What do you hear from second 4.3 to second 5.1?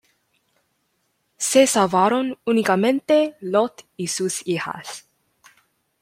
hijas.